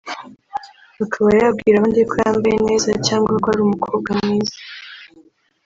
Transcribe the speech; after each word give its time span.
akaba 1.03 1.29
yabwira 1.41 1.75
abandi 1.77 2.01
ko 2.09 2.15
yambaye 2.25 2.57
neza 2.67 2.89
cyangwa 3.05 3.33
ko 3.41 3.47
ari 3.51 3.61
umukobwa 3.63 4.09
mwiza 4.19 4.57